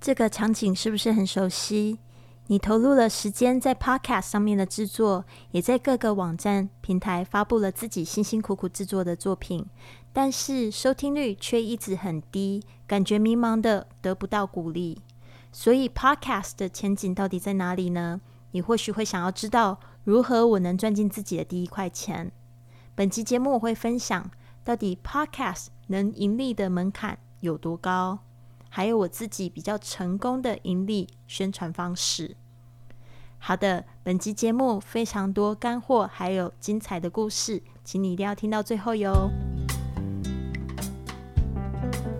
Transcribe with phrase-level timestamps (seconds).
[0.00, 1.98] 这个场景是不是很熟悉？
[2.46, 9.66] 你投入了时间在 Podcast 上面的制作，也在各个网站平台发布了自己辛辛苦苦制作的作品，
[10.12, 15.02] 但是收听率却一直很低，感觉迷茫的得不到鼓励。
[15.52, 18.22] 所以 Podcast 的前景到底在哪里呢？
[18.52, 22.32] 你或许会想要知道如何我能赚进自己的第一块钱。
[22.94, 24.30] 本期节目我会分享
[24.64, 28.29] 到底 Podcast 能盈利的门槛有多高。
[28.70, 32.36] 还有我自己比较成功的盈利宣传方式。
[33.36, 39.30] 好的，本集节目非常多干货，还有精彩的故事，请你一定要听到最后哟。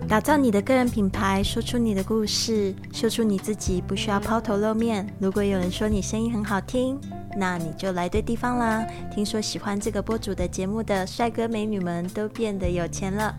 [0.09, 5.07] 打造你的个人品牌，说出你的故事，说出你自己，不需要抛头露面。
[5.19, 6.99] 如果有人说你声音很好听，
[7.37, 8.85] 那你就来对地方啦。
[9.13, 13.33] 听说喜欢这个播主的节目的帅哥美女们都变得有钱了。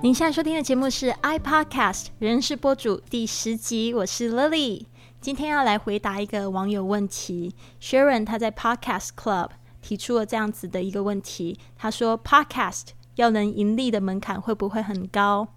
[0.00, 4.84] 您现在收听的节目是 iPodcast 人事播主第十集，我是 Lily，
[5.20, 7.52] 今天要来回答一个网友问题。
[7.82, 9.48] Sharon 他在 Podcast Club
[9.82, 15.48] 提出了这样子的一个问题，他说：Podcast 要能盈利的门槛会不会很高？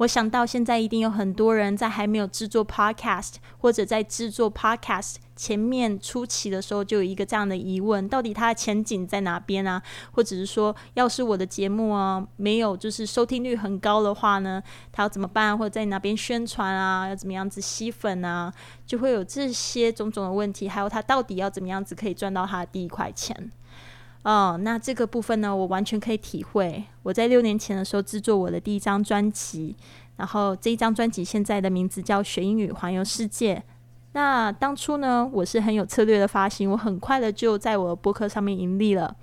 [0.00, 5.16] 我想到现在一定有很多人在还没有制作 Podcast 或者在制作 Podcast。
[5.36, 9.82] 前面初期的时候就有一个这样的疑问：到底它的前景在哪边啊？
[10.12, 15.56] 或者是说，要是我的节目啊没有就是收听率很高的话呢，它要怎么办？
[15.56, 17.06] 或者在哪边宣传啊？
[17.06, 18.50] 要怎么样子吸粉啊？
[18.86, 20.66] 就会有这些种种的问题。
[20.66, 23.52] 还有它到底要怎么样子可以赚到它的第一块钱？
[24.22, 26.84] 哦，那这个部分呢，我完全可以体会。
[27.02, 29.74] 我在六年前的时候制作我的第一张专辑，
[30.16, 33.56] 然后这一张专辑现在的名字叫《学英语环游世界》。
[34.12, 39.16] 那当初呢，我是很有策略的发行，我很快的就在我的博客上面盈利了。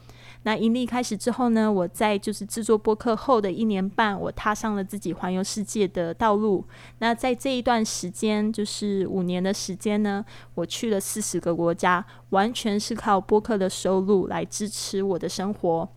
[0.47, 6.63] 那盈利开始之后呢，我在就是制作播客后的一年半，我踏上了自己环游世界的道路。
[6.99, 10.23] 那在这一段时间，就是五年的时间呢，
[10.55, 15.89] 我去了四十个国家，完全是靠播客的收入来支持我的生活。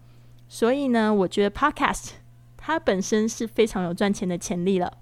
[0.49, 2.09] 所以呢，我觉得 Podcast
[2.57, 4.93] 它本身是非常有赚钱的潜力了。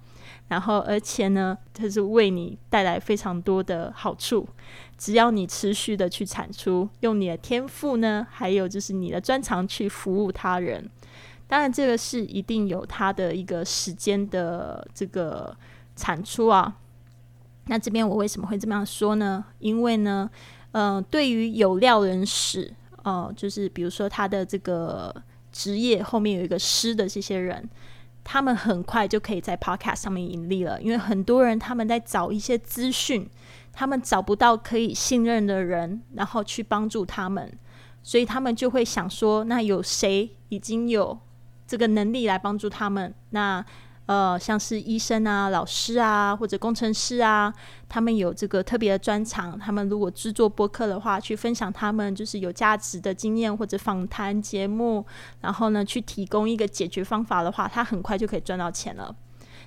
[0.49, 4.49] 然后，而且呢，它是为你带来非常多的好处。
[4.97, 10.89] 只要你持续的去产出，用你的天赋呢，还有就是你的专长去服务他人。
[11.47, 15.55] 当然，这个是一定有它的一个时间的这个
[15.95, 16.75] 产出啊。
[17.67, 19.45] 那这边我为什么会这么样说呢？
[19.59, 20.31] 因为呢，
[20.73, 22.73] 呃，对于有料人士，
[23.05, 25.15] 哦，就是比如说他的这个
[25.53, 27.69] 职业后面有一个师的这些人。
[28.31, 33.27] 他们很快就可以在 Podcast 上面盈利了，因为很多人他们在找一些资讯，
[33.73, 37.51] 他们找不到可以信任的人，然后去帮助他们，
[38.03, 41.19] 所以他们就会想说，那有谁已经有
[41.67, 43.15] 这个能力来帮助他们？
[43.31, 43.65] 那
[44.09, 47.53] 呃，像是医生啊、老师啊，或者工程师啊，
[47.91, 49.59] 他们有这个特别的专长。
[49.59, 55.05] 他们如果制作播客的话，去分享他们就是有价值的经验或者访谈节目，
[55.43, 59.15] 然后呢，去提供一个解决方法的话，他很快就可以赚到钱了。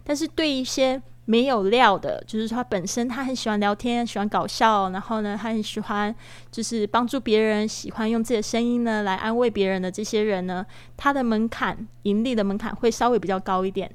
[0.03, 6.13] 但是对一些没有料的，就是他本身他很喜欢聊天，喜欢搞笑，然后呢，他很喜欢
[6.51, 10.65] 就是帮助别人，喜欢用自己的声音呢来安慰别人的这些人呢，
[10.97, 13.91] 他的门槛盈利的门槛会稍微比较高一点。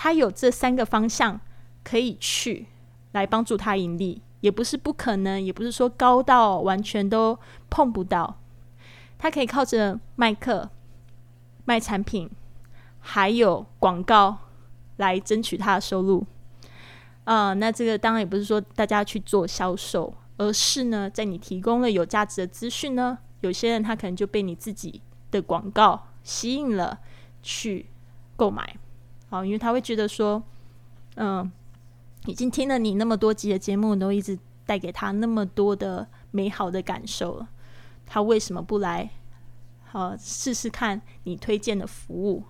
[0.00, 1.40] 他有这三个方向
[1.82, 2.68] 可以去
[3.10, 7.36] 来帮助他盈利，也不是不可能，也不是说高到完全都
[7.68, 8.38] 碰不到。
[9.18, 10.70] 他可以靠着卖课、
[11.64, 12.30] 卖产品，
[13.00, 14.38] 还有广告
[14.98, 16.24] 来争取他的收入。
[17.24, 27.00] 啊，那这个当然也不是说大家去做销售，而是呢，在你提供了有价值的资讯呢，有些人他可能就被你自己的广告吸引了，
[27.42, 27.86] 去
[28.36, 28.76] 购买。
[29.30, 30.42] 好，因为他会觉得说，
[31.16, 31.50] 嗯，
[32.26, 37.48] 已经听了你那么多集的节目，都一直带给他那么多的美好的感受了，
[38.06, 39.10] 他为什么不来？
[39.90, 42.42] 好，试试看你推荐的服务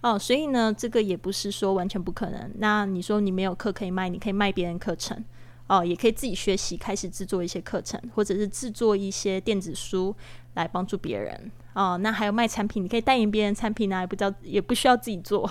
[0.00, 0.18] 哦。
[0.18, 2.50] 所以呢，这个也不是说完全不可能。
[2.56, 5.22] 那你说你没有课可以卖，你可以卖别人课程
[5.66, 10.14] 哦，也可以自己学习，开始制作一些课程，或者是制作一些电子书
[10.54, 11.98] 来帮助别人哦。
[11.98, 15.50] 那还有卖产品，你可以代言别人产品啊，也不叫也不需要自己做。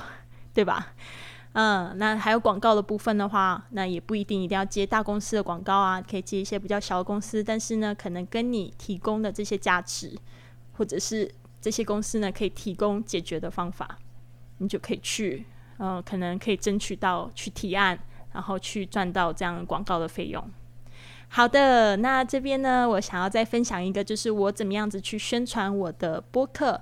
[0.54, 0.94] 对吧？
[1.54, 10.18] 嗯，那还有广告的部分的话，那也不一定一定要接大公司的广告啊，可以接一些比较小的公司，但是呢，可能跟你提供的这些价值，
[10.78, 13.98] 或者是这些公司呢可以提供解决的方法，
[14.60, 15.46] 你就可以去，
[15.80, 18.00] 嗯，可能可以争取到去提案，
[18.32, 20.42] 然后去赚到这样广告的费用。
[21.28, 26.80] 好的，那这边呢，我想要再分享一个，就是我怎么样子去宣传我的播客。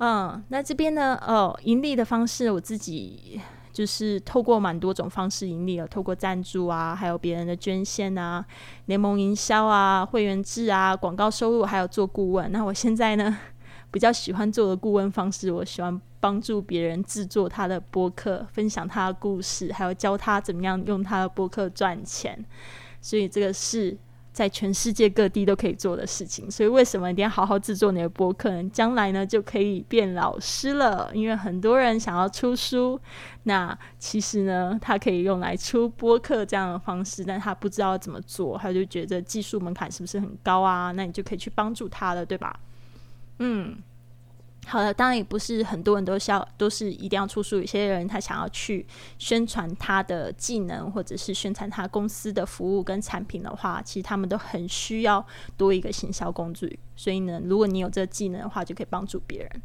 [0.00, 3.40] 嗯，那这边呢，哦，盈利的方式我自己。
[3.72, 8.44] 就是透过蛮多种方式盈利了，透过赞助啊，还有别人的捐献啊，
[8.86, 12.50] 联盟营销啊，会员制啊，广告收入，还有做顾问。
[12.50, 13.38] 那我现在呢，
[13.92, 22.44] 比较喜欢做的顾问方式，我喜欢帮助别人制作他的播客，分享他的故事，还有教他怎么样用他的播客赚钱。
[23.00, 23.96] 所以这个是。
[24.32, 28.50] 在全世界各地都可以做的事情，所以为什么一定要好好制作你的播客？
[28.50, 28.70] 呢？
[28.70, 33.00] 将来呢就可以变老师了，因为很多人想要出书，
[33.42, 40.92] 那其实呢，他可以用来出播客这样的方式，但他不知道怎么做，他就觉得技术门槛是不是很高啊？
[40.92, 42.58] 那你就可以去帮助他了，对吧？
[43.38, 43.76] 嗯。
[44.66, 47.58] 好了，当然也不是很多人都需要，都是一定要出书。
[47.58, 48.86] 有些人他想要去
[49.18, 55.24] 宣传他的技能，或者是宣传他公司的服务跟产品的话，其实他们都很需要
[55.56, 56.78] 多一个行销工具。
[56.94, 59.62] 所以呢，如果你有这个技能的话，就可以帮助别人。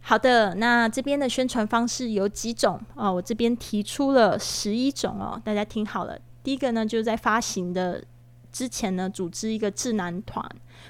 [0.00, 3.12] 好的，那这边的宣传方式有几种哦？
[3.12, 6.18] 我这边提出了十一种哦，大家听好了。
[6.42, 8.02] 第一个呢，就是在发行的
[8.52, 10.44] 之前呢，组织一个智囊团。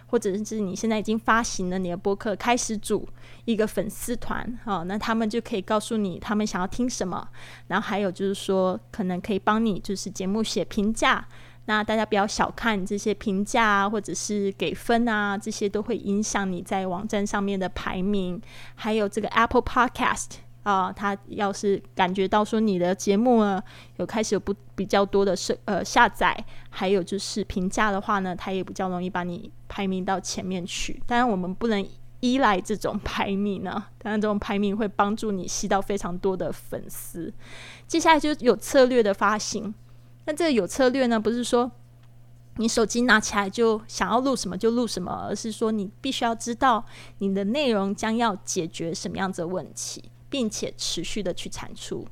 [0.06, 3.08] 或者是你现在已经发行了你的播客，开始组
[3.44, 7.28] 一个粉丝团哦，那他们就可以告诉你他们想要听什么，
[7.66, 11.26] 然后还有就是说可能可以帮你就是节目写评价，
[11.64, 18.40] 那大家不要小看这些评价啊，或者是给分啊，这些都会影响你在网站上面的排名，
[18.76, 20.36] 还有这个 Apple Podcast。
[20.62, 23.62] 啊，他要是感觉到说你的节目呢
[23.96, 26.36] 有开始有不比较多的是呃下载，
[26.68, 31.02] 还有就是评价的话呢，他也比较容易把你排名到前面去。
[31.06, 31.88] 当然，我们不能
[32.20, 37.32] 依赖这种排名呢， 当然这种排名会帮助你吸到非常多的粉丝。
[37.86, 39.74] 接下来就有策略的发行，
[40.26, 41.70] 那这个有策略呢，不是说
[42.56, 46.84] 你手机拿起来就想要录什么就录什么，而是说你必须要知道
[47.18, 50.04] 你的内容将要解决什么样子的问题。
[50.30, 52.06] 并且持续的去产出。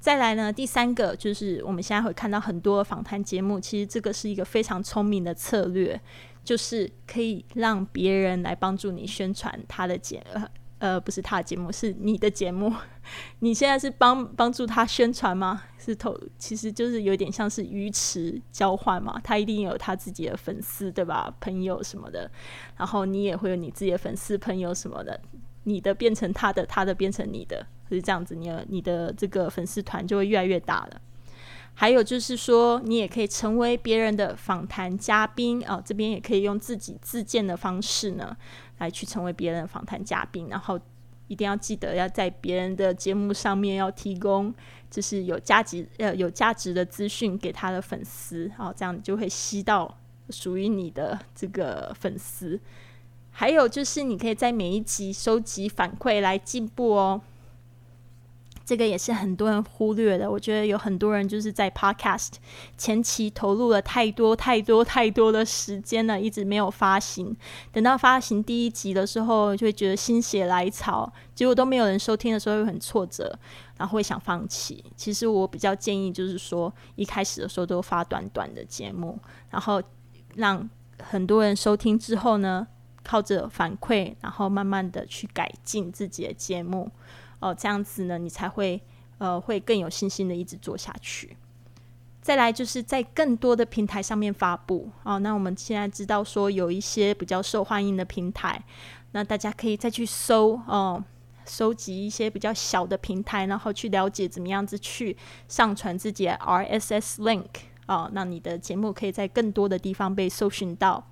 [0.00, 5.98] 再来呢，第三个就是我们现在会看到很多访谈节目，其实这个是一个非常聪明的策略，
[6.44, 10.48] 就是可以让别人来帮助你宣传他的节呃
[10.78, 12.70] 呃不是他的节目，是你的节目。
[13.40, 15.62] 你现在是帮帮助他宣传吗？
[15.78, 19.18] 是投，其实就是有点像是鱼池交换嘛。
[19.24, 21.34] 他一定有他自己的粉丝对吧？
[21.40, 22.30] 朋友什么的，
[22.76, 25.18] 然后你也会有你自己的粉丝朋友什么的。
[25.64, 31.00] 你的变成他的，他的变成你的，是这样子，你的你的这个粉丝团就会越来越大了。
[31.76, 38.36] 还有就是说，你也可以成为别人的访谈嘉宾啊，这边也可以用自己自荐的方式呢，
[38.78, 40.48] 来去成为别人的访谈嘉宾。
[40.48, 40.78] 然后
[41.26, 44.54] 一定要记得要在别人的节目上面要提供
[44.88, 49.98] 就是有价值呃有价值的资讯给他的粉丝啊，这样就会吸到
[50.30, 52.60] 属于你的这个粉丝。
[53.36, 57.20] 还有就是，你可以在每一集收集反馈来进步哦。
[58.64, 60.30] 这个也是很多人忽略的。
[60.30, 62.34] 我觉得有很多人就是在 Podcast
[62.78, 67.36] 前期投入了太多、太多、太多的时间了，一直没有发行。
[67.72, 73.36] 等到发行第一集的时候，就会觉得心血来潮，结果都没有人收听的时候，又很挫折，
[73.76, 74.82] 然后会想放弃。
[74.96, 79.18] 其实我比较建议，就是说一开始的时候都发短短的节目，
[79.50, 79.82] 然后
[80.36, 80.70] 让
[81.02, 82.66] 很多人收听之后呢。
[83.04, 86.90] 靠着反馈，然后慢慢的去改进自己的节目，
[87.38, 88.80] 哦，这样子呢，你才会
[89.18, 91.36] 呃会更有信心的一直做下去。
[92.22, 95.18] 再来就是在更多的平台上面发布哦。
[95.18, 98.64] 那我们现在知道说有一些比较受欢迎的平台，
[99.12, 101.04] 那大家可以再去搜哦，
[101.44, 105.14] 收集一些比较小的平台，然后去了解怎么样子去
[105.48, 107.44] 上传自己的 RSS link
[107.86, 111.06] 哦，那你的节目可以在更多的地方被搜寻到。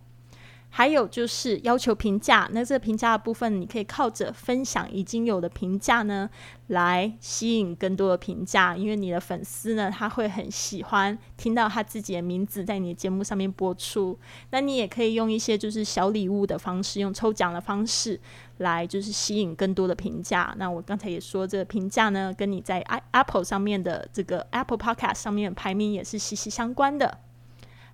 [0.75, 6.31] 还有就是要求评价，那这个评价的部分，你可以靠着分享已经有的评价呢，
[6.69, 8.75] 来吸引更多的评价。
[8.75, 14.19] 因为你的粉丝呢，他会很喜欢听到他自己的名字在你的节目上面播出。
[14.49, 18.19] 那你也可以用一些就是小礼物的方式，用抽奖的方式
[18.57, 20.55] 来就是吸引更多的评价。
[20.57, 27.19] 那我刚才也说，这个评价呢，跟你在 Apple 上面的这个 Apple Podcast 上面排名也是息息相关的。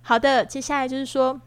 [0.01, 1.41] 好的，接下来就是说。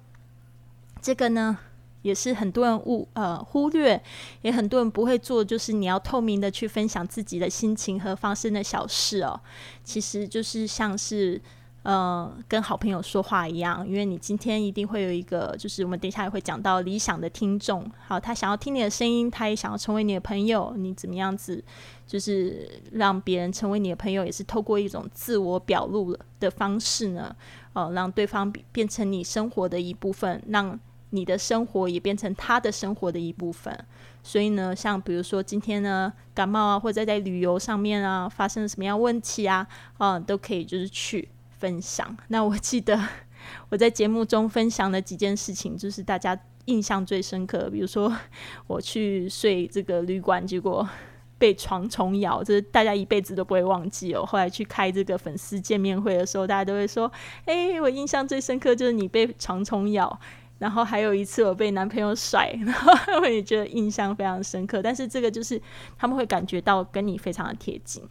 [1.03, 1.59] 这个呢，
[2.03, 4.01] 也是很多人误呃忽略，
[4.43, 9.39] 也很多人不会做，就是你要透明的去分享自己的心情和发生的小事哦。
[9.83, 11.41] 其实就是像是
[11.83, 21.63] 呃跟好朋友说话一样，因为你今天一定会有一个，就是我们等一下也会讲到理想的听众，好，他想要听你的声音，他也想要成为你的朋友，你怎么样子，
[22.07, 27.35] 就是让别人成为你的朋友，也是透过一种自我表露的方式呢，
[27.73, 30.79] 哦，让对方变成你生活的一部分，让。
[31.13, 33.73] 你的生活也变成他的生活的一部分。
[34.23, 39.67] 所以呢，像比如说今天呢感冒啊，或者在旅游上面啊发生了什么样问题啊，
[39.99, 41.29] 啊，都可以就是去
[41.59, 42.17] 分享。
[42.29, 42.99] 那我记得
[43.71, 47.71] 我在节目中分享的几件事情，就是大家印象最深刻。
[47.71, 48.15] 比如说
[48.67, 50.89] 我去睡这个旅馆，结果。
[51.39, 54.25] 被床虫咬，这是大家一辈子都不会忘记哦。
[54.25, 57.11] 后来去开这个粉丝见面会的时候，大家都会说
[57.47, 60.21] ：“哎，我印象最深刻就是你被床虫咬。”
[60.63, 64.81] 然后还有一次我被男朋友甩， 然后我也觉得印象非常深刻。
[64.81, 65.61] 但是这个就是
[65.99, 68.03] 他们会感觉到跟你非常的贴近。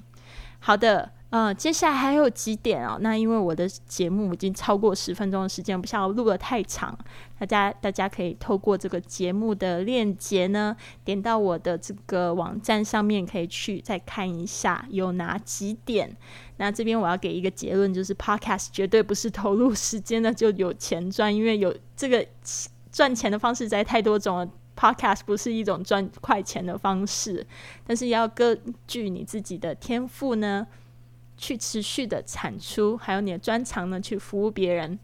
[0.60, 1.14] 好的。
[1.32, 2.98] 呃，接下来还有几点哦。
[3.00, 6.94] 那因为我的节目已经超过十分钟的时间，不想要录的太长，
[7.40, 16.18] 大家大家可以透过这个节目的链接呢，点到我的这个网站上面，可以去再看一下有哪几点。
[16.62, 22.24] 那这边我要给一个结论，就是 Podcast 绝对不是投入时间的就有钱赚，因为有这个
[22.92, 24.48] 赚钱的方式在太多种了。
[24.74, 27.46] Podcast 不是一种赚快钱的方式，
[27.86, 30.68] 但是要根据你自己的天赋呢。
[31.38, 35.00] 去持续的产出，还有你的专长呢，去服务别人。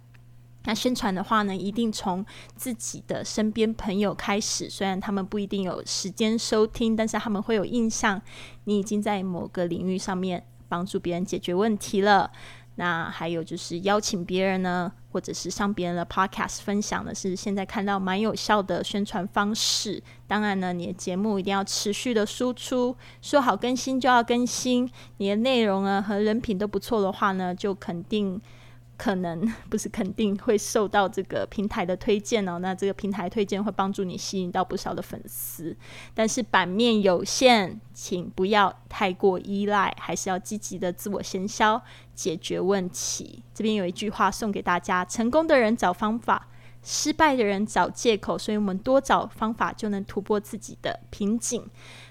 [0.65, 2.23] 那宣传的话呢，一定从
[2.55, 4.69] 自己的身边朋友开始。
[4.69, 8.21] 虽然他们不一定有时间收听，但是他们会有印象，
[8.65, 12.31] 你已经在某个领域上面帮助别人解决问题了。
[12.75, 20.01] 那还有就是邀请别人呢，或者是上别人的 podcast 分享的，是现在看到蛮有效的宣传方式。
[20.27, 24.88] 当然呢，你的节目一定要持续的输出，说好更新就要更新。
[25.17, 28.39] 你的内容呢和人品都不错的话呢，就肯定。
[28.98, 35.75] 可能 不是肯定会受到这个平台的推荐哦，那这个平台推荐会帮助你吸引到不少的粉丝，
[36.16, 41.82] 但是版面有限，请不要太过依赖，还是要积极的自我行销，
[42.16, 43.44] 解决问题。
[43.54, 46.48] 这边有一句话送给大家：成功的人找方法，
[46.82, 51.63] 失败的人找借口，所以我们多找方法就能突破自己的瓶颈。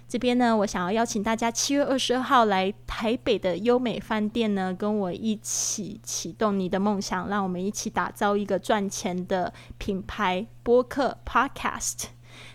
[0.08, 12.04] 这边呢，我想要邀请大家七月二十二号来台北的优美饭店呢，跟我一起启动你的梦想，让我们一起打造一个赚钱的品牌播客 Podcast。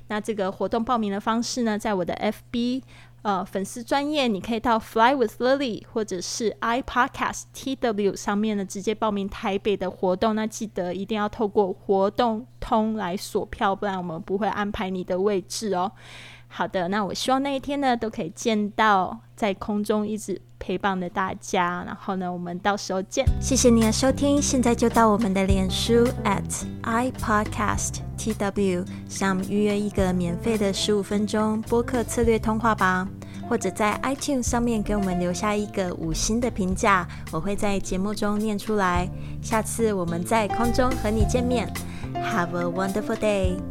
[0.07, 2.13] 那这个活动报名的方式呢，在我的
[2.51, 2.83] FB
[3.23, 10.35] 呃粉丝专业，你可以到 Fly with Lily 或者是 iPodcast TW 上面呢，直接报名台北的活动。
[10.35, 15.91] 那记得一定要透过活动通来锁票，不然我们不会安排你的位置哦。
[16.53, 21.81] 好的，那我希望那一天呢，都可以见到在空中一直陪伴的大家。
[21.87, 23.25] 然后呢，我们到时候见。
[23.39, 33.07] 谢谢你的收听，现在就到我们的脸书 at i podcast tw 上预约一个免费的十五分钟播客策略通话吧，
[33.47, 39.09] 或者在 iTunes 上面给我们留下一个五星的评价，我会在节目中念出来。
[39.41, 41.71] 下次我们在空中和你见面。
[42.13, 43.70] Have a wonderful day.